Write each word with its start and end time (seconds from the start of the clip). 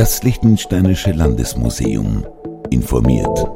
Das 0.00 0.22
Liechtensteinische 0.22 1.12
Landesmuseum 1.12 2.26
informiert. 2.70 3.46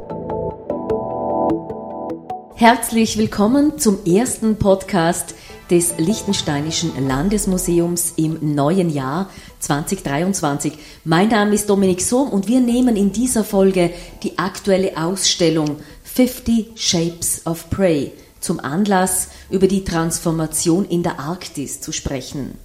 Herzlich 2.53 3.17
willkommen 3.17 3.79
zum 3.79 4.05
ersten 4.05 4.57
Podcast 4.57 5.33
des 5.71 5.97
Liechtensteinischen 5.97 6.91
Landesmuseums 7.07 8.13
im 8.17 8.53
neuen 8.53 8.91
Jahr 8.91 9.31
2023. 9.57 10.73
Mein 11.03 11.29
Name 11.29 11.55
ist 11.55 11.67
Dominik 11.67 12.01
Sohm 12.01 12.29
und 12.29 12.47
wir 12.47 12.59
nehmen 12.59 12.95
in 12.95 13.11
dieser 13.11 13.43
Folge 13.43 13.89
die 14.21 14.37
aktuelle 14.37 14.97
Ausstellung 14.97 15.77
50 16.03 16.73
Shapes 16.75 17.41
of 17.47 17.71
Prey 17.71 18.11
zum 18.39 18.59
Anlass, 18.59 19.29
über 19.49 19.67
die 19.67 19.83
Transformation 19.83 20.85
in 20.85 21.01
der 21.01 21.19
Arktis 21.19 21.81
zu 21.81 21.91
sprechen. 21.91 22.59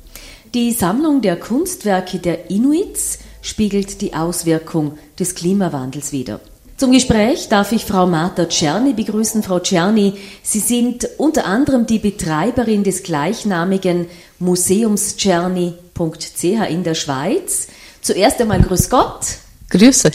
Die 0.52 0.72
Sammlung 0.72 1.22
der 1.22 1.36
Kunstwerke 1.36 2.18
der 2.18 2.50
Inuits 2.50 3.20
spiegelt 3.42 4.00
die 4.00 4.14
Auswirkung 4.14 4.98
des 5.18 5.34
Klimawandels 5.34 6.12
wider. 6.12 6.40
Zum 6.76 6.92
Gespräch 6.92 7.48
darf 7.50 7.72
ich 7.72 7.84
Frau 7.84 8.06
Marta 8.06 8.46
Czerny 8.46 8.94
begrüßen. 8.94 9.42
Frau 9.42 9.60
Czerny, 9.60 10.14
Sie 10.42 10.60
sind 10.60 11.06
unter 11.18 11.44
anderem 11.44 11.84
die 11.84 11.98
Betreiberin 11.98 12.84
des 12.84 13.02
gleichnamigen 13.02 14.06
Museums 14.38 15.16
Czerny.ch 15.16 16.42
in 16.42 16.82
der 16.82 16.94
Schweiz. 16.94 17.68
Zuerst 18.00 18.40
einmal 18.40 18.62
Grüß 18.62 18.88
Gott. 18.88 19.26
Grüße. 19.68 20.10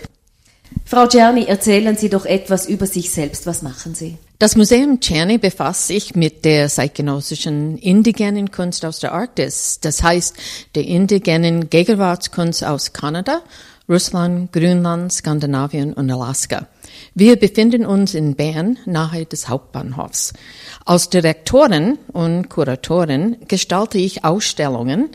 Frau 0.86 1.06
Czerny, 1.06 1.46
erzählen 1.46 1.96
Sie 1.96 2.10
doch 2.10 2.26
etwas 2.26 2.68
über 2.68 2.88
sich 2.88 3.12
selbst. 3.12 3.46
Was 3.46 3.62
machen 3.62 3.94
Sie? 3.94 4.18
Das 4.38 4.58
Museum 4.58 5.00
Czerny 5.00 5.38
befasst 5.38 5.88
sich 5.88 6.14
mit 6.14 6.44
der 6.44 6.68
zeitgenössischen 6.68 7.78
indigenen 7.78 8.52
Kunst 8.52 8.84
aus 8.84 9.00
der 9.00 9.14
Arktis, 9.14 9.80
das 9.80 10.04
heißt 10.04 10.36
der 10.76 10.84
indigenen 10.84 11.70
Gegenwartskunst 11.70 12.66
aus 12.66 12.92
Kanada 12.92 13.44
Russland, 13.88 14.52
Grönland, 14.52 15.14
Skandinavien 15.14 15.94
und 15.94 16.12
Alaska. 16.12 16.68
Wir 17.14 17.38
befinden 17.38 17.86
uns 17.86 18.14
in 18.14 18.36
Bern 18.36 18.78
nahe 18.86 19.26
des 19.26 19.48
Hauptbahnhofs. 19.48 20.34
Als 20.84 21.10
Direktorin 21.10 21.98
und 22.12 22.50
Kuratorin 22.50 23.38
gestalte 23.48 24.00
ich 24.00 24.26
Ausstellungen 24.26 25.12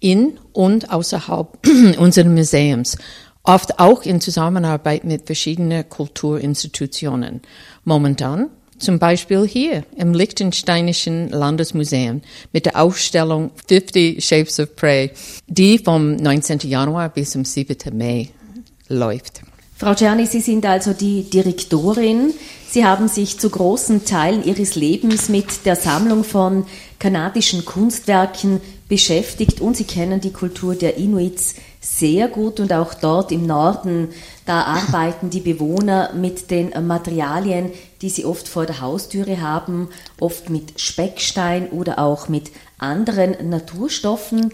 in 0.00 0.40
und 0.52 0.90
außerhalb 0.90 1.56
unseres 1.98 2.26
Museums, 2.32 2.98
oft 3.44 3.78
auch 3.78 4.02
in 4.02 4.20
Zusammenarbeit 4.20 5.04
mit 5.04 5.26
verschiedenen 5.26 5.88
Kulturinstitutionen. 5.88 7.42
Momentan 7.84 8.50
zum 8.78 8.98
Beispiel 8.98 9.46
hier 9.46 9.84
im 9.96 10.12
Liechtensteinischen 10.12 11.30
Landesmuseum 11.30 12.22
mit 12.52 12.66
der 12.66 12.80
Ausstellung 12.80 13.50
50 13.68 14.24
Shapes 14.24 14.60
of 14.60 14.76
Prey, 14.76 15.10
die 15.46 15.78
vom 15.78 16.16
19. 16.16 16.60
Januar 16.60 17.08
bis 17.08 17.30
zum 17.30 17.44
7. 17.44 17.76
Mai 17.96 18.30
läuft. 18.88 19.42
Frau 19.78 19.94
Czerny, 19.94 20.24
Sie 20.26 20.40
sind 20.40 20.64
also 20.64 20.94
die 20.94 21.24
Direktorin. 21.24 22.32
Sie 22.68 22.84
haben 22.84 23.08
sich 23.08 23.38
zu 23.38 23.50
großen 23.50 24.06
Teilen 24.06 24.42
Ihres 24.42 24.74
Lebens 24.74 25.28
mit 25.28 25.66
der 25.66 25.76
Sammlung 25.76 26.24
von 26.24 26.64
kanadischen 26.98 27.64
Kunstwerken 27.64 28.60
beschäftigt 28.88 29.60
und 29.60 29.76
Sie 29.76 29.84
kennen 29.84 30.20
die 30.20 30.32
Kultur 30.32 30.74
der 30.74 30.96
Inuits 30.96 31.56
sehr 31.86 32.28
gut 32.28 32.60
und 32.60 32.72
auch 32.72 32.94
dort 32.94 33.30
im 33.32 33.46
Norden, 33.46 34.08
da 34.44 34.62
arbeiten 34.62 35.30
die 35.30 35.40
Bewohner 35.40 36.12
mit 36.14 36.50
den 36.50 36.72
Materialien, 36.86 37.70
die 38.02 38.10
sie 38.10 38.24
oft 38.24 38.48
vor 38.48 38.66
der 38.66 38.80
Haustüre 38.80 39.40
haben, 39.40 39.88
oft 40.18 40.50
mit 40.50 40.80
Speckstein 40.80 41.68
oder 41.70 41.98
auch 41.98 42.28
mit 42.28 42.50
anderen 42.78 43.48
Naturstoffen. 43.48 44.52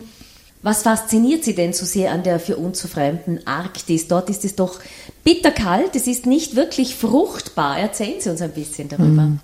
Was 0.63 0.83
fasziniert 0.83 1.43
Sie 1.43 1.55
denn 1.55 1.73
so 1.73 1.85
sehr 1.85 2.13
an 2.13 2.23
der 2.23 2.39
für 2.39 2.57
uns 2.57 2.81
so 2.81 2.87
fremden 2.87 3.45
Arktis? 3.47 4.07
Dort 4.07 4.31
ist 4.31 4.45
es 4.45 4.55
doch 4.55 4.79
bitterkalt, 5.25 5.97
es 5.97 6.07
ist 6.07 6.27
nicht 6.27 6.55
wirklich 6.55 6.95
fruchtbar. 6.95 7.79
Erzählen 7.79 8.21
Sie 8.21 8.31
uns 8.31 8.43
ein 8.43 8.53
bisschen 8.53 8.89
darüber. 8.89 9.23
Hm. 9.23 9.41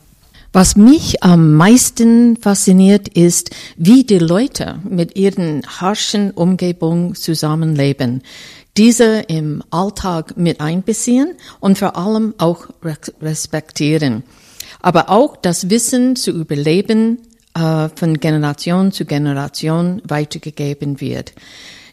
Was 0.52 0.76
mich 0.76 1.22
am 1.22 1.54
meisten 1.54 2.38
fasziniert, 2.38 3.08
ist, 3.08 3.50
wie 3.76 4.04
die 4.04 4.18
Leute 4.18 4.78
mit 4.88 5.14
ihren 5.16 5.62
harschen 5.66 6.30
Umgebungen 6.30 7.14
zusammenleben, 7.14 8.22
diese 8.78 9.20
im 9.28 9.62
Alltag 9.70 10.38
mit 10.38 10.60
einbeziehen 10.60 11.34
und 11.60 11.76
vor 11.76 11.96
allem 11.96 12.34
auch 12.38 12.68
respektieren. 13.20 14.22
Aber 14.80 15.10
auch 15.10 15.36
das 15.36 15.68
Wissen 15.68 16.16
zu 16.16 16.30
überleben 16.30 17.18
äh, 17.54 17.90
von 17.94 18.18
Generation 18.18 18.90
zu 18.90 19.04
Generation 19.04 20.00
weitergegeben 20.06 21.00
wird 21.02 21.34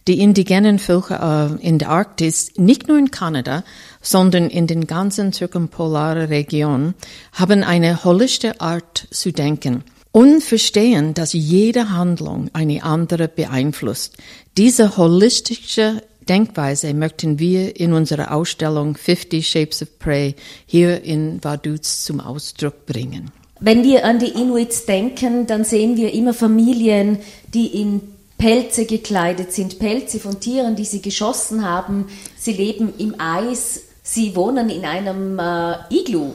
die 0.07 0.19
indigenen 0.19 0.79
Völker 0.79 1.57
äh, 1.59 1.67
in 1.67 1.79
der 1.79 1.89
Arktis, 1.89 2.51
nicht 2.57 2.87
nur 2.87 2.97
in 2.97 3.11
Kanada, 3.11 3.63
sondern 4.01 4.49
in 4.49 4.67
den 4.67 4.87
ganzen 4.87 5.33
zirkumpolaren 5.33 6.27
Regionen, 6.27 6.93
haben 7.33 7.63
eine 7.63 8.03
holistische 8.03 8.61
Art 8.61 9.07
zu 9.09 9.31
denken 9.31 9.83
und 10.11 10.41
verstehen, 10.41 11.13
dass 11.13 11.33
jede 11.33 11.89
Handlung 11.89 12.49
eine 12.53 12.83
andere 12.83 13.27
beeinflusst. 13.27 14.17
Diese 14.57 14.95
holistische 14.95 16.01
Denkweise 16.29 16.93
möchten 16.93 17.39
wir 17.39 17.79
in 17.79 17.93
unserer 17.93 18.31
Ausstellung 18.33 18.95
50 18.95 19.47
Shapes 19.47 19.81
of 19.81 19.99
Prey 19.99 20.35
hier 20.65 21.03
in 21.03 21.43
Vaduz 21.43 22.03
zum 22.03 22.19
Ausdruck 22.19 22.85
bringen. 22.85 23.31
Wenn 23.59 23.83
wir 23.83 24.05
an 24.05 24.19
die 24.19 24.29
Inuits 24.29 24.85
denken, 24.85 25.47
dann 25.47 25.63
sehen 25.63 25.97
wir 25.97 26.13
immer 26.13 26.33
Familien, 26.33 27.19
die 27.53 27.67
in 27.67 28.14
Pelze 28.45 28.85
gekleidet 28.85 29.53
sind, 29.53 29.79
Pelze 29.79 30.19
von 30.19 30.39
Tieren, 30.39 30.75
die 30.75 30.85
sie 30.85 31.01
geschossen 31.01 31.67
haben. 31.67 32.05
Sie 32.37 32.53
leben 32.53 32.93
im 32.99 33.19
Eis, 33.19 33.81
sie 34.03 34.35
wohnen 34.35 34.69
in 34.69 34.85
einem 34.85 35.39
äh, 35.39 35.77
Iglu. 35.89 36.33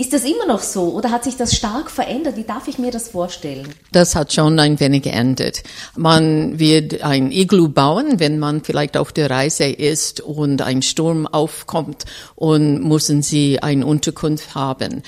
Ist 0.00 0.12
das 0.12 0.22
immer 0.22 0.46
noch 0.46 0.60
so 0.60 0.92
oder 0.92 1.10
hat 1.10 1.24
sich 1.24 1.36
das 1.36 1.56
stark 1.56 1.90
verändert? 1.90 2.36
Wie 2.36 2.44
darf 2.44 2.68
ich 2.68 2.78
mir 2.78 2.92
das 2.92 3.08
vorstellen? 3.08 3.66
Das 3.90 4.14
hat 4.14 4.32
schon 4.32 4.60
ein 4.60 4.78
wenig 4.78 5.02
geändert. 5.02 5.64
Man 5.96 6.60
wird 6.60 7.02
ein 7.02 7.32
Iglu 7.32 7.68
bauen, 7.68 8.20
wenn 8.20 8.38
man 8.38 8.62
vielleicht 8.62 8.96
auf 8.96 9.10
der 9.10 9.28
Reise 9.28 9.64
ist 9.64 10.20
und 10.20 10.62
ein 10.62 10.82
Sturm 10.82 11.26
aufkommt 11.26 12.04
und 12.36 12.86
müssen 12.86 13.22
sie 13.22 13.60
eine 13.60 13.84
Unterkunft 13.84 14.54
haben. 14.54 15.02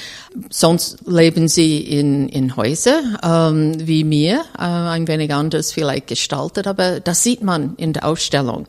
Sonst 0.51 0.99
leben 1.07 1.47
sie 1.47 1.79
in, 1.79 2.29
in 2.29 2.57
Häuser, 2.57 3.01
ähm, 3.23 3.87
wie 3.87 4.03
mir, 4.03 4.41
äh, 4.59 4.63
ein 4.63 5.07
wenig 5.07 5.33
anders 5.33 5.71
vielleicht 5.71 6.09
gestaltet, 6.09 6.67
aber 6.67 6.99
das 6.99 7.23
sieht 7.23 7.45
man 7.45 7.77
in 7.77 7.93
der 7.93 8.07
Ausstellung. 8.07 8.67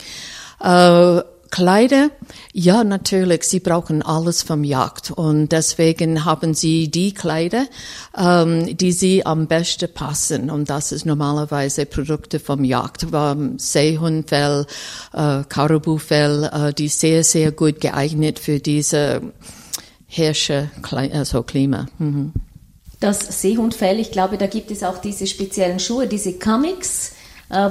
Äh, 0.60 1.22
Kleider, 1.52 2.12
ja, 2.54 2.86
natürlich, 2.86 3.44
sie 3.44 3.60
brauchen 3.60 4.02
alles 4.02 4.42
vom 4.42 4.64
Jagd. 4.64 5.12
Und 5.12 5.52
deswegen 5.52 6.24
haben 6.24 6.54
sie 6.54 6.90
die 6.90 7.14
Kleider, 7.14 7.66
ähm, 8.18 8.78
die 8.78 8.94
sie 8.94 9.26
am 9.26 9.48
besten 9.48 9.94
passen. 9.94 10.50
Und 10.50 10.70
das 10.70 10.94
ist 10.94 11.06
normalerweise 11.06 11.86
Produkte 11.86 12.40
vom 12.40 12.64
Jagd, 12.64 13.06
ähm, 13.14 13.60
Seehundfell, 13.60 14.66
äh, 15.14 15.44
Karibufell, 15.48 16.50
äh, 16.54 16.74
die 16.74 16.88
sehr, 16.88 17.26
sehr 17.26 17.52
gut 17.52 17.82
geeignet 17.82 18.40
für 18.40 18.60
diese 18.60 19.22
Hirsche, 20.08 20.72
also 20.90 21.44
Klima. 21.44 21.88
Mhm. 22.00 22.32
Das 23.02 23.42
Seehundfell, 23.42 24.00
ich 24.00 24.12
glaube, 24.12 24.38
da 24.38 24.48
gibt 24.48 24.72
es 24.72 24.84
auch 24.84 25.00
diese 25.00 25.28
speziellen 25.28 25.80
Schuhe, 25.80 26.08
diese 26.08 26.34
äh, 26.34 27.21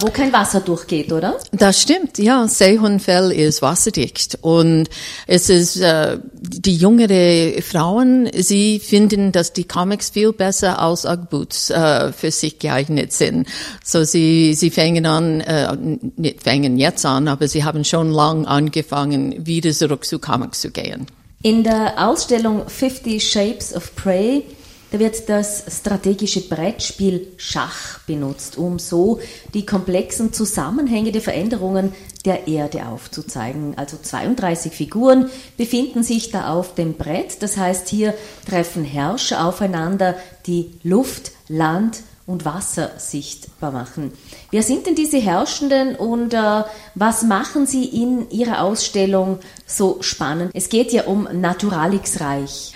wo 0.00 0.10
kein 0.10 0.32
Wasser 0.32 0.60
durchgeht, 0.60 1.12
oder? 1.12 1.38
Das 1.52 1.80
stimmt, 1.80 2.18
ja. 2.18 2.46
Seehundfell 2.46 3.32
ist 3.32 3.62
wasserdicht 3.62 4.38
und 4.42 4.88
es 5.26 5.48
ist 5.48 5.76
äh, 5.80 6.18
die 6.32 6.76
jüngere 6.76 7.62
Frauen, 7.62 8.28
sie 8.34 8.78
finden, 8.78 9.32
dass 9.32 9.52
die 9.52 9.64
Comics 9.64 10.10
viel 10.10 10.32
besser 10.32 10.78
als 10.80 11.04
Ugg-Boots 11.04 11.70
äh, 11.70 12.12
für 12.12 12.30
sich 12.30 12.58
geeignet 12.58 13.12
sind. 13.12 13.48
So 13.84 14.04
sie 14.04 14.54
sie 14.54 14.70
fangen 14.70 15.06
an, 15.06 15.40
äh, 15.40 15.74
nicht 16.16 16.42
fangen 16.42 16.78
jetzt 16.78 17.06
an, 17.06 17.28
aber 17.28 17.48
sie 17.48 17.64
haben 17.64 17.84
schon 17.84 18.10
lang 18.10 18.46
angefangen, 18.46 19.46
wieder 19.46 19.72
zurück 19.72 20.04
zu 20.04 20.18
Comics 20.18 20.60
zu 20.60 20.70
gehen. 20.70 21.06
In 21.42 21.64
der 21.64 21.94
Ausstellung 22.06 22.68
50 22.68 23.26
Shapes 23.26 23.74
of 23.74 23.96
Prey 23.96 24.44
da 24.90 24.98
wird 24.98 25.28
das 25.28 25.64
strategische 25.68 26.42
Brettspiel 26.48 27.28
Schach 27.36 28.00
benutzt, 28.06 28.58
um 28.58 28.78
so 28.78 29.20
die 29.54 29.64
komplexen 29.64 30.32
Zusammenhänge 30.32 31.12
der 31.12 31.22
Veränderungen 31.22 31.92
der 32.24 32.48
Erde 32.48 32.86
aufzuzeigen. 32.86 33.74
Also 33.76 33.96
32 33.96 34.72
Figuren 34.72 35.30
befinden 35.56 36.02
sich 36.02 36.30
da 36.30 36.52
auf 36.52 36.74
dem 36.74 36.94
Brett. 36.94 37.42
Das 37.42 37.56
heißt, 37.56 37.88
hier 37.88 38.14
treffen 38.48 38.84
Herrscher 38.84 39.46
aufeinander, 39.46 40.16
die 40.46 40.72
Luft, 40.82 41.32
Land 41.48 42.02
und 42.26 42.44
Wasser 42.44 42.92
sichtbar 42.98 43.72
machen. 43.72 44.12
Wer 44.50 44.62
sind 44.62 44.86
denn 44.86 44.94
diese 44.94 45.18
Herrschenden 45.18 45.96
und 45.96 46.32
äh, 46.32 46.62
was 46.94 47.22
machen 47.22 47.66
sie 47.66 47.84
in 47.84 48.30
ihrer 48.30 48.62
Ausstellung 48.62 49.40
so 49.66 49.98
spannend? 50.00 50.52
Es 50.54 50.68
geht 50.68 50.92
ja 50.92 51.04
um 51.04 51.28
Naturalix-Reich. 51.32 52.74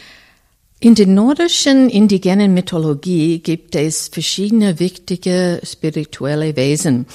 In 0.84 0.94
der 0.94 1.06
nordischen 1.06 1.88
indigenen 1.88 2.52
Mythologie 2.52 3.38
gibt 3.38 3.74
es 3.74 4.08
verschiedene 4.08 4.78
wichtige 4.80 5.62
spirituelle 5.64 6.56
Wesen, 6.56 7.06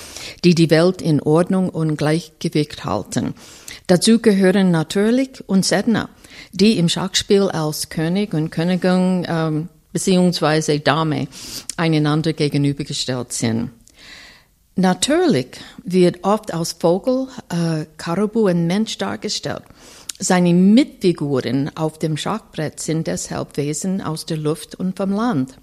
die 0.44 0.56
die 0.56 0.71
Welt 0.71 1.04
in 1.04 1.21
Ordnung 1.21 1.69
und 1.69 1.95
Gleichgewicht 1.95 2.83
halten. 2.83 3.36
Dazu 3.86 4.18
gehören 4.18 4.71
natürlich 4.71 5.48
und 5.48 5.66
Sedna, 5.68 6.10
die 6.51 6.80
im 6.80 6.89
Schachspiel 6.89 7.44
als 7.44 7.89
König 7.89 8.33
und 8.33 8.50
Königin 8.50 9.27
ähm, 9.30 9.69
beziehungsweise 9.94 10.80
Dame 10.80 11.27
einander 11.77 12.33
gegenübergestellt 12.33 13.33
sind. 13.33 13.69
Natürlich 14.77 15.50
wird 15.83 16.24
oft 16.24 16.56
als 16.56 16.72
Vogel, 16.72 17.27
äh, 17.50 17.86
Karabu 17.98 18.48
und 18.48 18.65
Mensch 18.65 18.98
dargestellt. 18.98 19.62
Seine 20.21 20.54
Mitfiguren 20.54 21.71
auf 21.77 21.98
dem 21.98 22.18
Schachbrett 22.18 22.81
sind 22.81 23.07
deshalb 23.07 23.56
Wesen 23.56 24.01
aus 24.01 24.25
der 24.25 24.36
Luft 24.36 24.75
und 24.75 24.98
vom 24.98 25.13
Land. 25.13 25.57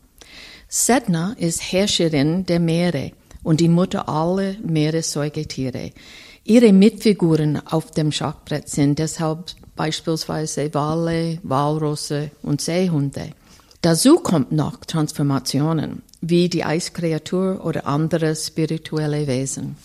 Sedna 0.67 1.37
ist 1.39 1.61
Herrscherin 1.61 2.47
der 2.47 2.59
Meere 2.59 3.13
und 3.43 3.61
die 3.61 3.69
Mutter 3.69 4.09
aller 4.09 4.55
Meeressäugetiere. 4.65 5.91
Ihre 6.45 6.73
Mitfiguren 6.73 7.61
auf 7.67 7.91
dem 7.91 8.11
Schachbrett 8.11 8.71
sind 8.71 8.99
deshalb 8.99 9.45
beispielsweise 9.77 10.73
Wale, 10.73 11.39
Walrosse 11.43 12.31
und 12.43 12.63
Seehunde. 12.63 13.33
Dazu 13.83 14.21
kommt 14.21 14.53
noch 14.53 14.79
Transformationen, 14.87 16.01
wie 16.23 16.49
die 16.49 16.65
Eiskreatur 16.65 17.63
oder 17.63 17.87
andere 17.87 18.35
spirituelle 18.35 19.27
Wesen. 19.27 19.77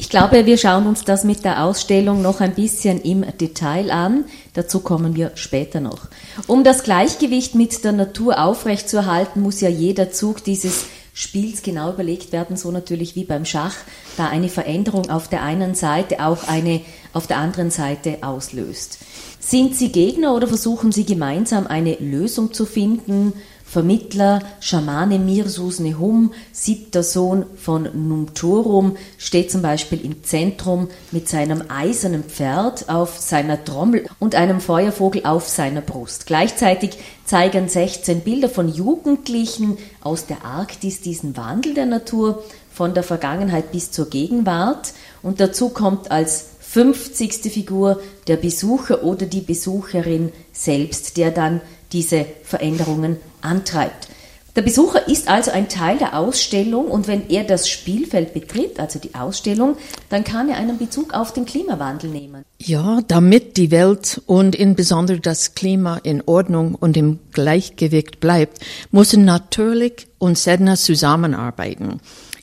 Ich 0.00 0.08
glaube, 0.08 0.46
wir 0.46 0.56
schauen 0.56 0.86
uns 0.86 1.04
das 1.04 1.24
mit 1.24 1.44
der 1.44 1.62
Ausstellung 1.62 2.22
noch 2.22 2.40
ein 2.40 2.54
bisschen 2.54 3.02
im 3.02 3.22
Detail 3.38 3.90
an. 3.90 4.24
Dazu 4.54 4.80
kommen 4.80 5.14
wir 5.14 5.32
später 5.34 5.78
noch. 5.78 6.08
Um 6.46 6.64
das 6.64 6.84
Gleichgewicht 6.84 7.54
mit 7.54 7.84
der 7.84 7.92
Natur 7.92 8.42
aufrechtzuerhalten, 8.42 9.42
muss 9.42 9.60
ja 9.60 9.68
jeder 9.68 10.10
Zug 10.10 10.42
dieses 10.42 10.86
Spiels 11.12 11.62
genau 11.62 11.92
überlegt 11.92 12.32
werden, 12.32 12.56
so 12.56 12.70
natürlich 12.70 13.14
wie 13.14 13.24
beim 13.24 13.44
Schach, 13.44 13.74
da 14.16 14.28
eine 14.28 14.48
Veränderung 14.48 15.10
auf 15.10 15.28
der 15.28 15.42
einen 15.42 15.74
Seite 15.74 16.24
auch 16.24 16.48
eine 16.48 16.80
auf 17.12 17.26
der 17.26 17.36
anderen 17.36 17.70
Seite 17.70 18.18
auslöst. 18.22 19.00
Sind 19.38 19.76
Sie 19.76 19.92
Gegner 19.92 20.34
oder 20.34 20.46
versuchen 20.48 20.92
Sie 20.92 21.04
gemeinsam 21.04 21.66
eine 21.66 21.96
Lösung 21.96 22.54
zu 22.54 22.64
finden? 22.64 23.34
Vermittler, 23.70 24.40
Schamane 24.58 25.20
Mirsus 25.20 25.78
Nehum, 25.78 26.32
siebter 26.50 27.04
Sohn 27.04 27.46
von 27.54 27.88
Numturum, 28.08 28.96
steht 29.16 29.52
zum 29.52 29.62
Beispiel 29.62 30.04
im 30.04 30.24
Zentrum 30.24 30.88
mit 31.12 31.28
seinem 31.28 31.62
eisernen 31.68 32.24
Pferd 32.24 32.88
auf 32.88 33.20
seiner 33.20 33.64
Trommel 33.64 34.08
und 34.18 34.34
einem 34.34 34.60
Feuervogel 34.60 35.24
auf 35.24 35.48
seiner 35.48 35.82
Brust. 35.82 36.26
Gleichzeitig 36.26 36.98
zeigen 37.24 37.68
16 37.68 38.22
Bilder 38.22 38.48
von 38.48 38.68
Jugendlichen 38.68 39.78
aus 40.00 40.26
der 40.26 40.44
Arktis 40.44 41.00
diesen 41.00 41.36
Wandel 41.36 41.74
der 41.74 41.86
Natur 41.86 42.42
von 42.72 42.92
der 42.92 43.04
Vergangenheit 43.04 43.70
bis 43.70 43.92
zur 43.92 44.10
Gegenwart 44.10 44.94
und 45.22 45.38
dazu 45.38 45.68
kommt 45.68 46.10
als 46.10 46.46
50. 46.58 47.52
Figur 47.52 48.00
der 48.26 48.36
Besucher 48.36 49.04
oder 49.04 49.26
die 49.26 49.40
Besucherin 49.40 50.32
selbst, 50.52 51.16
der 51.16 51.30
dann 51.30 51.60
diese 51.92 52.26
Veränderungen 52.44 53.16
antreibt. 53.40 54.08
Der 54.56 54.62
Besucher 54.62 55.06
ist 55.06 55.28
also 55.28 55.52
ein 55.52 55.68
Teil 55.68 55.98
der 55.98 56.18
Ausstellung 56.18 56.86
und 56.86 57.06
wenn 57.06 57.28
er 57.30 57.44
das 57.44 57.68
Spielfeld 57.68 58.34
betritt, 58.34 58.80
also 58.80 58.98
die 58.98 59.14
Ausstellung, 59.14 59.76
dann 60.08 60.24
kann 60.24 60.48
er 60.48 60.56
einen 60.56 60.76
Bezug 60.76 61.14
auf 61.14 61.32
den 61.32 61.46
Klimawandel 61.46 62.10
nehmen. 62.10 62.44
Ja, 62.58 63.00
damit 63.06 63.56
die 63.56 63.70
Welt 63.70 64.20
und 64.26 64.56
insbesondere 64.56 65.20
das 65.20 65.54
Klima 65.54 65.98
in 66.02 66.22
Ordnung 66.26 66.74
und 66.74 66.96
im 66.96 67.20
Gleichgewicht 67.32 68.18
bleibt, 68.18 68.58
müssen 68.90 69.24
natürlich 69.24 70.08
und 70.18 70.36
Sedna 70.36 70.74
zusammenarbeiten. 70.74 72.00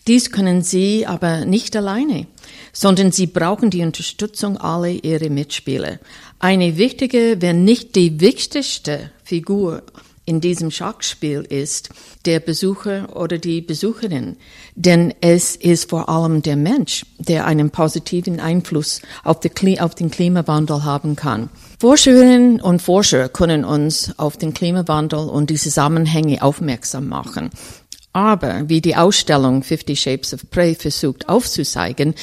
Dies 0.08 0.32
können 0.32 0.62
sie 0.62 1.06
aber 1.06 1.44
nicht 1.44 1.76
alleine, 1.76 2.28
sondern 2.72 3.12
sie 3.12 3.28
brauchen 3.28 3.70
die 3.70 3.84
Unterstützung 3.84 4.56
aller 4.56 5.04
ihrer 5.04 5.30
Mitspieler. 5.30 6.00
Eine 6.40 6.78
wichtige, 6.78 7.38
wenn 7.40 7.64
nicht 7.64 7.96
die 7.96 8.20
wichtigste 8.20 9.12
Figur 9.24 9.84
in 10.28 10.42
diesem 10.42 10.72
Schachspiel 10.72 11.42
ist 11.42 11.90
der 12.26 12.42
Besucher 12.42 13.16
oder 13.16 13.38
die 13.38 13.62
Besucherin. 13.62 14.36
Denn 14.76 15.14
es 15.22 15.56
ist 15.56 15.90
vor 15.90 16.10
allem 16.10 16.42
der 16.42 16.58
Mensch, 16.58 17.06
der 17.18 17.46
einen 17.46 17.72
positiven 17.72 18.40
Einfluss 18.42 19.02
auf, 19.24 19.40
den 19.40 20.12
Klimawandel 20.12 20.84
haben 20.84 21.16
kann. 21.16 21.50
Forscherinnen 21.80 22.60
und 22.60 22.82
Forscher 22.82 23.30
können 23.30 23.64
uns 23.64 24.14
auf 24.18 24.36
den 24.36 24.54
Klimawandel 24.54 25.30
und 25.30 25.50
die 25.50 25.56
Zusammenhänge 25.56 26.42
aufmerksam 26.44 27.08
machen. 27.08 27.50
Aber 28.12 28.68
wie 28.68 28.82
die 28.82 28.96
Ausstellung 28.96 29.64
Fifty 29.64 29.96
Shapes 29.96 30.34
of 30.34 30.50
Prey 30.50 30.76
versucht 30.76 31.30
aufzuzeigen, 31.30 32.16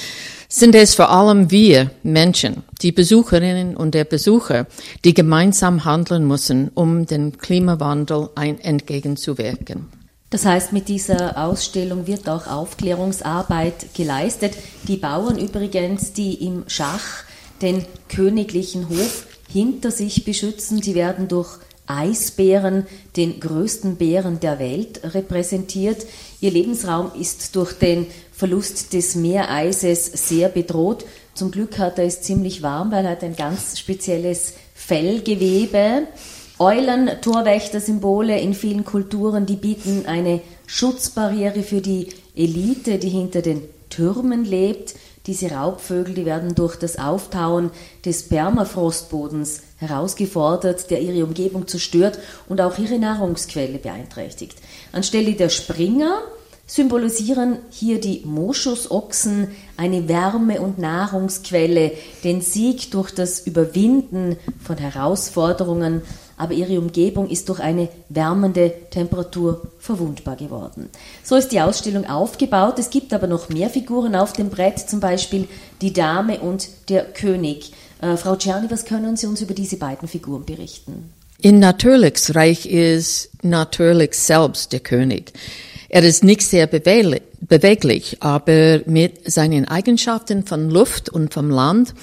sind 0.55 0.77
es 0.77 0.95
vor 0.95 1.11
allem 1.11 1.51
wir 1.51 1.91
Menschen, 2.05 2.63
die 2.81 2.93
Besucherinnen 2.93 3.77
und 3.77 3.93
der 3.93 4.05
Besucher, 4.05 4.69
die 5.05 5.13
gemeinsam 5.13 5.85
handeln 5.85 6.29
müssen, 6.29 6.71
um 6.75 7.07
dem 7.07 7.39
Klimawandel 7.39 8.29
entgegenzuwirken. 8.37 9.89
Das 10.31 10.45
heißt, 10.45 10.73
mit 10.73 10.89
dieser 10.89 11.45
Ausstellung 11.45 12.07
wird 12.07 12.29
auch 12.29 12.47
Aufklärungsarbeit 12.47 13.95
geleistet. 13.95 14.53
Die 14.87 14.97
Bauern 14.97 15.39
übrigens, 15.39 16.13
die 16.13 16.35
im 16.47 16.63
Schach 16.69 17.25
den 17.61 17.85
königlichen 18.09 18.89
Hof 18.89 19.27
hinter 19.53 19.91
sich 19.91 20.25
beschützen, 20.25 20.81
die 20.81 20.95
werden 20.95 21.27
durch 21.27 21.59
Eisbären, 21.87 22.87
den 23.17 23.41
größten 23.41 23.97
Bären 23.97 24.41
der 24.41 24.59
Welt, 24.59 25.01
repräsentiert. 25.03 26.07
Ihr 26.41 26.51
Lebensraum 26.51 27.11
ist 27.21 27.55
durch 27.57 27.75
den 27.75 28.07
Verlust 28.35 28.93
des 28.93 29.15
Meereises 29.15 30.07
sehr 30.07 30.49
bedroht. 30.49 31.05
Zum 31.35 31.51
Glück 31.51 31.79
hat 31.79 31.99
er 31.99 32.05
es 32.05 32.21
ziemlich 32.23 32.63
warm, 32.63 32.91
weil 32.91 33.05
er 33.05 33.13
hat 33.13 33.23
ein 33.23 33.37
ganz 33.37 33.79
spezielles 33.79 34.55
Fellgewebe. 34.75 36.09
Eulen, 36.59 37.11
Torwächter-Symbole 37.21 38.39
in 38.41 38.55
vielen 38.55 38.85
Kulturen, 38.85 39.47
die 39.47 39.57
bieten 39.57 40.07
eine 40.07 40.41
Schutzbarriere 40.67 41.63
für 41.63 41.81
die 41.81 42.09
Elite, 42.37 42.99
die 42.99 43.09
hinter 43.09 43.41
den 43.41 43.63
Türmen 43.89 44.45
lebt. 44.45 44.95
Diese 45.27 45.53
Raubvögel, 45.53 46.15
die 46.15 46.27
werden 46.27 46.55
durch 46.55 46.77
das 46.77 46.99
Auftauen 46.99 47.71
des 48.05 48.29
Permafrostbodens 48.29 49.63
herausgefordert, 49.79 50.91
der 50.91 51.01
ihre 51.01 51.25
Umgebung 51.25 51.67
zerstört 51.67 52.19
und 52.49 52.61
auch 52.61 52.79
ihre 52.79 52.99
Nahrungsquelle 52.99 53.79
beeinträchtigt. 53.79 54.59
Anstelle 54.93 55.33
der 55.35 55.49
Springer 55.49 56.21
symbolisieren 56.67 57.59
hier 57.71 58.01
die 58.01 58.23
Moschusochsen 58.25 59.49
eine 59.77 60.09
Wärme- 60.09 60.61
und 60.61 60.79
Nahrungsquelle, 60.79 61.93
den 62.23 62.41
Sieg 62.41 62.91
durch 62.91 63.11
das 63.11 63.41
Überwinden 63.41 64.37
von 64.63 64.79
Herausforderungen, 64.79 66.03
aber 66.37 66.55
ihre 66.55 66.79
Umgebung 66.79 67.29
ist 67.29 67.49
durch 67.49 67.61
eine 67.61 67.89
wärmende 68.09 68.73
Temperatur 68.91 69.63
verwundbar 69.79 70.37
geworden. 70.37 70.89
So 71.23 71.37
ist 71.37 71.53
die 71.53 71.61
Ausstellung 71.61 72.07
aufgebaut. 72.07 72.79
Es 72.79 72.91
gibt 72.91 73.13
aber 73.13 73.27
noch 73.27 73.51
mehr 73.51 73.71
Figuren 73.71 74.17
auf 74.17 74.33
dem 74.33 74.51
Brett, 74.51 74.79
zum 74.79 75.01
Beispiel 75.01 75.47
die 75.81 75.93
Dame 75.93 76.41
und 76.41 76.69
der 76.89 77.05
König. 77.05 77.73
Äh, 78.01 78.17
Frau 78.17 78.37
Czerny, 78.37 78.71
was 78.71 78.85
können 78.85 79.17
Sie 79.17 79.27
uns 79.27 79.43
über 79.43 79.55
diese 79.55 79.77
beiden 79.77 80.09
Figuren 80.09 80.45
berichten? 80.45 81.13
In 81.41 81.59
Natürlichsreich 81.59 82.67
ist 82.67 83.31
natürlich 83.43 84.15
selbst 84.15 84.73
der 84.73 84.81
König. 84.81 85.33
Er 85.95 86.03
ist 86.03 86.25
nicht 86.25 86.43
sehr 86.43 86.67
beweglich, 86.67 88.17
aber 88.19 88.81
mit 88.85 89.31
seinen 89.31 89.69
Eigenschaften 89.69 90.45
von 90.45 90.69
Luft 90.69 91.09
und 91.09 91.33
vom 91.33 91.51
Land 91.51 91.95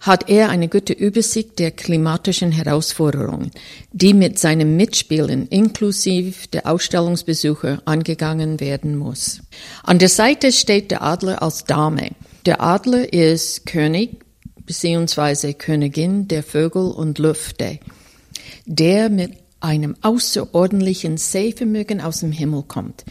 hat 0.00 0.30
er 0.30 0.48
eine 0.48 0.68
gute 0.68 0.94
Übersicht 0.94 1.58
der 1.58 1.72
klimatischen 1.72 2.52
Herausforderungen, 2.52 3.50
die 3.92 4.14
mit 4.14 4.38
seinen 4.38 4.76
Mitspielen 4.76 5.46
inklusive 5.48 6.48
der 6.54 6.66
Ausstellungsbesucher 6.66 7.82
angegangen 7.84 8.60
werden 8.60 8.96
muss. 8.96 9.42
An 9.82 9.98
der 9.98 10.08
Seite 10.08 10.50
steht 10.50 10.90
der 10.90 11.02
Adler 11.02 11.42
als 11.42 11.64
Dame. 11.64 12.12
Der 12.46 12.62
Adler 12.62 13.12
ist 13.12 13.66
König 13.66 14.24
bzw. 14.64 15.52
Königin 15.52 16.28
der 16.28 16.42
Vögel 16.42 16.90
und 16.92 17.18
Lüfte, 17.18 17.78
der 18.64 19.10
mit 19.10 19.32
einem 19.60 19.96
außerordentlichen 20.02 21.16
Sehvermögen 21.16 22.00
aus 22.00 22.20
dem 22.20 22.32
Himmel 22.32 22.64
kommt. 22.66 23.04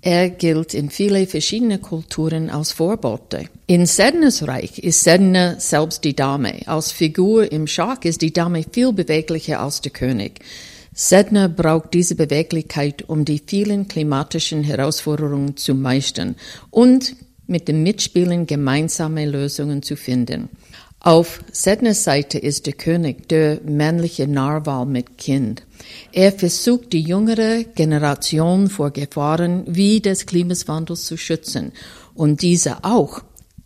Er 0.00 0.30
gilt 0.30 0.74
in 0.74 0.90
viele 0.90 1.26
verschiedene 1.26 1.78
Kulturen 1.78 2.50
als 2.50 2.70
Vorbote. 2.72 3.46
In 3.66 3.84
Sednas 3.84 4.46
Reich 4.46 4.78
ist 4.78 5.02
Sedna 5.02 5.58
selbst 5.58 6.04
die 6.04 6.14
Dame. 6.14 6.60
Als 6.66 6.92
Figur 6.92 7.50
im 7.50 7.66
Schach 7.66 8.04
ist 8.04 8.22
die 8.22 8.32
Dame 8.32 8.64
viel 8.70 8.92
beweglicher 8.92 9.60
als 9.60 9.80
der 9.80 9.90
König. 9.90 10.40
Sedna 10.94 11.48
braucht 11.48 11.94
diese 11.94 12.14
Beweglichkeit, 12.14 13.08
um 13.08 13.24
die 13.24 13.42
vielen 13.44 13.88
klimatischen 13.88 14.62
Herausforderungen 14.62 15.56
zu 15.56 15.74
meistern 15.74 16.36
und 16.70 17.16
mit 17.48 17.66
dem 17.66 17.82
Mitspielen 17.82 18.46
gemeinsame 18.46 19.26
Lösungen 19.26 19.82
zu 19.82 19.96
finden. 19.96 20.48
Auf 21.00 21.40
Sednes 21.52 22.02
Seite 22.02 22.38
ist 22.38 22.66
der 22.66 22.72
König 22.72 23.28
der 23.28 23.60
männliche 23.64 24.26
Narwal 24.26 24.84
mit 24.84 25.16
Kind. 25.16 25.62
Er 26.12 26.32
versucht, 26.32 26.92
die 26.92 27.02
jüngere 27.02 27.62
Generation 27.62 28.68
vor 28.68 28.90
Gefahren 28.90 29.62
wie 29.68 30.00
des 30.00 30.26
Klimawandels 30.26 31.04
zu 31.04 31.16
schützen 31.16 31.72
und 32.14 32.42
diese 32.42 32.84
auch 32.84 33.22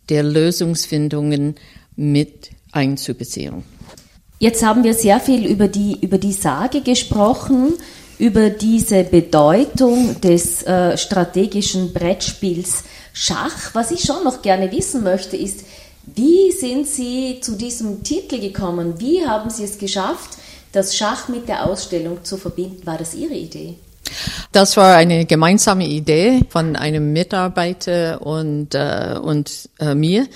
der 0.09 0.21
Lösungsfindungen 0.21 1.55
mit 1.95 2.51
einzubeziehen. 2.71 3.63
Jetzt 4.37 4.63
haben 4.63 4.83
wir 4.83 4.93
sehr 4.93 5.19
viel 5.19 5.45
über 5.47 5.67
die, 5.67 5.97
über 6.01 6.19
die 6.19 6.33
Sage 6.33 6.81
gesprochen, 6.81 7.73
über 8.19 8.51
diese 8.51 9.03
Bedeutung 9.05 10.21
des 10.21 10.63
äh, 10.63 10.97
strategischen 10.97 11.93
Brettspiels 11.93 12.83
Schach. 13.13 13.73
Was 13.73 13.91
ich 13.91 14.01
schon 14.01 14.23
noch 14.23 14.41
gerne 14.41 14.71
wissen 14.71 15.03
möchte, 15.03 15.37
ist, 15.37 15.63
wie 16.05 16.51
sind 16.51 16.87
Sie 16.87 17.39
zu 17.41 17.55
diesem 17.55 18.03
Titel 18.03 18.39
gekommen? 18.39 18.99
Wie 18.99 19.25
haben 19.25 19.49
Sie 19.49 19.63
es 19.63 19.77
geschafft, 19.77 20.37
das 20.71 20.95
Schach 20.95 21.29
mit 21.29 21.47
der 21.47 21.65
Ausstellung 21.65 22.23
zu 22.23 22.37
verbinden? 22.37 22.85
War 22.85 22.97
das 22.97 23.13
Ihre 23.13 23.35
Idee? 23.35 23.75
Das 24.51 24.77
war 24.77 24.95
eine 24.95 25.25
gemeinsame 25.25 25.87
Idee 25.87 26.41
von 26.49 26.75
einem 26.75 27.13
Mitarbeiter 27.13 28.21
und, 28.21 28.75
äh, 28.75 29.15
und 29.21 29.69
äh, 29.79 29.95
mir 29.95 30.27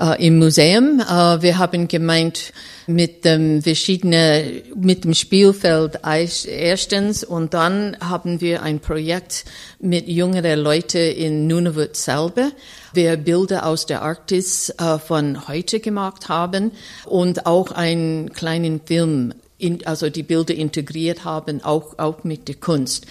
äh, 0.00 0.26
im 0.26 0.38
Museum. 0.38 1.00
Äh, 1.00 1.42
wir 1.42 1.58
haben 1.58 1.86
gemeint, 1.86 2.52
mit 2.94 3.24
dem 3.24 3.62
verschiedene, 3.62 4.62
mit 4.74 5.04
dem 5.04 5.14
Spielfeld 5.14 6.00
erstens 6.02 7.24
und 7.24 7.54
dann 7.54 7.96
haben 8.00 8.40
wir 8.40 8.62
ein 8.62 8.80
Projekt 8.80 9.44
mit 9.78 10.08
jüngeren 10.08 10.60
Leuten 10.60 11.12
in 11.12 11.46
Nunavut 11.46 11.96
selber. 11.96 12.50
Wir 12.92 13.16
Bilder 13.16 13.66
aus 13.66 13.86
der 13.86 14.02
Arktis 14.02 14.70
äh, 14.70 14.98
von 14.98 15.46
heute 15.48 15.80
gemacht 15.80 16.28
haben 16.28 16.72
und 17.06 17.46
auch 17.46 17.70
einen 17.70 18.32
kleinen 18.32 18.80
Film 18.84 19.34
in, 19.60 19.86
also 19.86 20.10
die 20.10 20.22
Bilder 20.22 20.54
integriert 20.54 21.24
haben, 21.24 21.62
auch, 21.62 21.98
auch 21.98 22.24
mit 22.24 22.48
der 22.48 22.56
Kunst. 22.56 23.06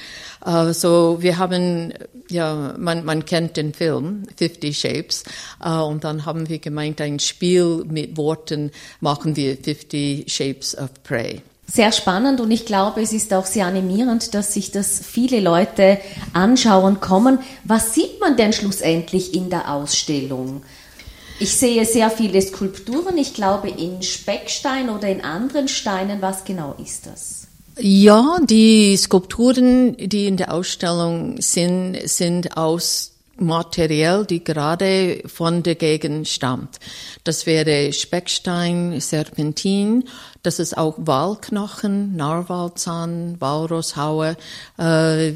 Uh, 0.45 0.71
so 0.71 1.17
wir 1.21 1.37
haben, 1.37 1.93
ja, 2.29 2.75
man, 2.77 3.05
man 3.05 3.25
kennt 3.25 3.57
den 3.57 3.73
Film, 3.73 4.23
Fifty 4.35 4.73
Shapes, 4.73 5.23
uh, 5.63 5.83
und 5.83 6.03
dann 6.03 6.25
haben 6.25 6.49
wir 6.49 6.59
gemeint, 6.59 7.01
ein 7.01 7.19
Spiel 7.19 7.83
mit 7.89 8.17
Worten 8.17 8.71
machen 9.01 9.35
wir 9.35 9.57
Fifty 9.57 10.25
Shapes 10.27 10.77
of 10.77 10.89
Prey. 11.03 11.41
Sehr 11.71 11.91
spannend 11.91 12.41
und 12.41 12.49
ich 12.49 12.65
glaube, 12.65 13.01
es 13.01 13.13
ist 13.13 13.31
auch 13.31 13.45
sehr 13.45 13.67
animierend, 13.67 14.33
dass 14.33 14.55
sich 14.55 14.71
das 14.71 15.01
viele 15.05 15.39
Leute 15.39 15.99
anschauen 16.33 16.99
kommen. 16.99 17.39
Was 17.63 17.93
sieht 17.93 18.19
man 18.19 18.37
denn 18.37 18.53
schlussendlich 18.53 19.35
in 19.35 19.51
der 19.51 19.71
Ausstellung? 19.71 20.63
Ich 21.39 21.55
sehe 21.55 21.85
sehr 21.85 22.09
viele 22.09 22.41
Skulpturen, 22.41 23.17
ich 23.17 23.33
glaube 23.33 23.69
in 23.69 24.01
Speckstein 24.01 24.89
oder 24.89 25.07
in 25.07 25.21
anderen 25.21 25.69
Steinen. 25.69 26.21
Was 26.21 26.43
genau 26.43 26.75
ist 26.83 27.05
das? 27.05 27.47
Ja, 27.79 28.39
die 28.43 28.97
Skulpturen, 28.97 29.95
die 29.95 30.25
in 30.25 30.35
der 30.35 30.53
Ausstellung 30.53 31.39
sind, 31.39 31.97
sind 32.03 32.57
aus 32.57 33.13
Material, 33.39 34.25
die 34.25 34.43
gerade 34.43 35.21
von 35.25 35.63
der 35.63 35.75
Gegend 35.75 36.27
stammt. 36.27 36.79
Das 37.23 37.45
wäre 37.45 37.93
Speckstein, 37.93 38.99
Serpentin, 38.99 40.05
das 40.43 40.59
ist 40.59 40.77
auch 40.77 40.95
Walknochen, 40.97 42.15
Narwalzahn, 42.15 43.35
Walrosshaue, 43.39 44.37
äh, 44.77 45.33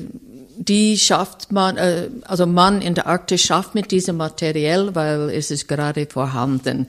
die 0.57 0.97
schafft 0.97 1.51
man, 1.51 1.77
äh, 1.77 2.09
also 2.23 2.45
man 2.45 2.81
in 2.81 2.93
der 2.93 3.07
Arktis 3.07 3.41
schafft 3.41 3.75
mit 3.75 3.91
diesem 3.91 4.17
Material, 4.17 4.93
weil 4.95 5.29
es 5.31 5.51
ist 5.51 5.67
gerade 5.67 6.05
vorhanden. 6.05 6.87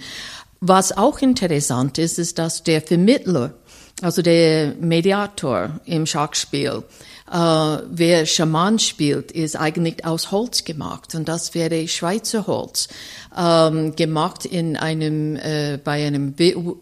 Was 0.60 0.96
auch 0.96 1.18
interessant 1.18 1.98
ist, 1.98 2.18
ist, 2.18 2.38
dass 2.38 2.62
der 2.62 2.80
Vermittler, 2.80 3.52
also 4.02 4.22
der 4.22 4.74
Mediator 4.80 5.80
im 5.84 6.06
Schachspiel, 6.06 6.82
Uh, 7.26 7.78
wer 7.88 8.26
Schaman 8.26 8.78
spielt, 8.78 9.32
ist 9.32 9.56
eigentlich 9.56 10.04
aus 10.04 10.30
Holz 10.30 10.62
gemacht 10.62 11.14
und 11.14 11.26
das 11.26 11.54
wäre 11.54 11.88
Schweizer 11.88 12.46
Holz, 12.46 12.86
ähm, 13.34 13.96
gemacht 13.96 14.44
in 14.44 14.76
einem 14.76 15.36
äh, 15.36 15.78
bei 15.82 16.06
einem 16.06 16.34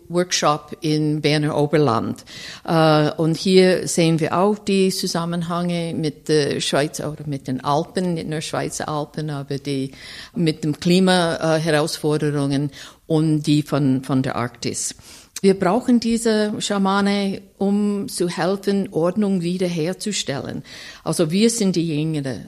Workshop 0.09 0.77
in 0.81 1.21
Berner 1.21 1.57
Oberland. 1.57 2.25
Äh, 2.65 3.13
und 3.13 3.37
hier 3.37 3.87
sehen 3.87 4.19
wir 4.19 4.37
auch 4.37 4.59
die 4.59 4.91
Zusammenhänge 4.91 5.95
mit 5.95 6.29
der 6.29 6.61
Schweiz 6.61 6.99
oder 6.99 7.25
mit 7.25 7.47
den 7.47 7.63
Alpen, 7.63 8.15
nicht 8.15 8.29
nur 8.29 8.41
Schweizer 8.41 8.89
Alpen, 8.89 9.31
aber 9.31 9.59
die 9.59 9.93
mit 10.35 10.65
dem 10.65 10.81
Klima 10.81 11.37
äh, 11.37 11.61
Herausforderungen 11.61 12.73
und 13.07 13.45
die 13.45 13.63
von 13.63 14.03
von 14.03 14.25
der 14.25 14.35
Arktis. 14.35 14.97
Wir 15.45 15.59
brauchen 15.59 15.99
diese 15.99 16.53
Schamane, 16.61 17.43
um 17.59 18.07
zu 18.07 18.29
helfen, 18.29 18.89
Ordnung 18.93 19.43
wiederherzustellen. 19.43 20.63
Also 21.03 21.33
wir 21.33 21.51
sind 21.51 21.75
diejenigen, 21.75 22.47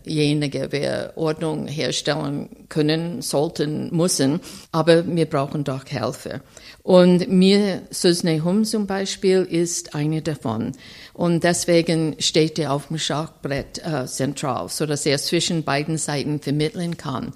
wer 0.70 1.12
Ordnung 1.16 1.66
herstellen 1.66 2.50
können, 2.68 3.20
sollten, 3.20 3.92
müssen, 3.92 4.38
aber 4.70 5.04
wir 5.08 5.26
brauchen 5.26 5.64
doch 5.64 5.84
Helfer. 5.86 6.40
Und 6.84 7.28
mir, 7.28 7.82
Susne 7.90 8.44
Hum 8.44 8.64
zum 8.64 8.86
Beispiel, 8.86 9.42
ist 9.42 9.96
eine 9.96 10.22
davon. 10.22 10.70
Und 11.14 11.42
deswegen 11.42 12.14
steht 12.20 12.60
er 12.60 12.72
auf 12.72 12.86
dem 12.88 12.98
Schachbrett 12.98 13.82
äh, 13.84 14.06
zentral, 14.06 14.68
so 14.68 14.86
dass 14.86 15.04
er 15.04 15.18
zwischen 15.18 15.64
beiden 15.64 15.98
Seiten 15.98 16.38
vermitteln 16.38 16.96
kann. 16.96 17.32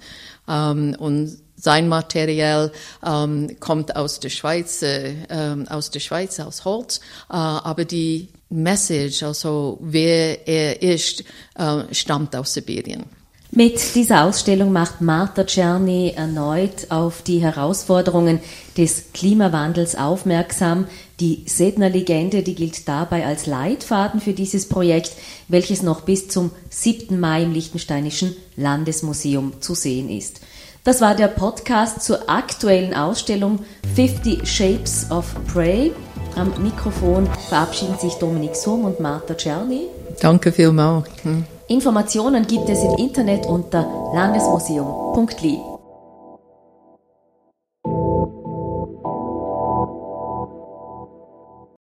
Ähm, 0.49 0.95
und 0.97 1.37
sein 1.55 1.87
Material 1.87 2.71
ähm, 3.05 3.57
kommt 3.59 3.95
aus 3.95 4.19
der 4.19 4.29
Schweiz, 4.29 4.81
äh, 4.81 5.13
ähm, 5.29 5.67
aus 5.67 5.91
der 5.91 5.99
Schweiz, 5.99 6.39
aus 6.39 6.65
Holz, 6.65 6.99
äh, 7.29 7.33
aber 7.33 7.85
die 7.85 8.29
Message, 8.49 9.23
also 9.23 9.77
wer 9.81 10.47
er 10.47 10.81
ist, 10.81 11.23
äh, 11.55 11.83
stammt 11.91 12.35
aus 12.35 12.53
Sibirien. 12.53 13.03
Mit 13.51 13.95
dieser 13.95 14.25
Ausstellung 14.25 14.71
macht 14.71 15.01
Martha 15.01 15.43
Czerny 15.43 16.13
erneut 16.15 16.87
auf 16.89 17.23
die 17.23 17.39
Herausforderungen 17.39 18.39
des 18.77 19.11
Klimawandels 19.11 19.95
aufmerksam. 19.95 20.85
Die 21.19 21.43
Sedner-Legende, 21.45 22.43
die 22.43 22.55
gilt 22.55 22.87
dabei 22.87 23.25
als 23.25 23.45
Leitfaden 23.45 24.21
für 24.21 24.33
dieses 24.33 24.69
Projekt, 24.69 25.11
welches 25.49 25.81
noch 25.81 26.01
bis 26.01 26.29
zum 26.29 26.51
7. 26.69 27.19
Mai 27.19 27.43
im 27.43 27.51
Liechtensteinischen 27.51 28.35
Landesmuseum 28.55 29.59
zu 29.59 29.75
sehen 29.75 30.09
ist. 30.09 30.39
Das 30.85 31.01
war 31.01 31.15
der 31.15 31.27
Podcast 31.27 32.03
zur 32.03 32.29
aktuellen 32.29 32.93
Ausstellung 32.93 33.59
50 33.95 34.47
Shapes 34.47 35.11
of 35.11 35.25
Prey. 35.53 35.91
Am 36.35 36.53
Mikrofon 36.63 37.27
verabschieden 37.49 37.97
sich 37.99 38.13
Dominik 38.13 38.55
Sohm 38.55 38.85
und 38.85 39.01
Martha 39.01 39.33
Czerny. 39.33 39.87
Danke 40.21 40.53
vielmals. 40.53 41.05
Hm. 41.23 41.43
Informationen 41.67 42.47
gibt 42.47 42.69
es 42.69 42.81
im 42.81 42.95
Internet 42.95 43.45
unter 43.45 43.85
landesmuseum.li. 44.15 45.68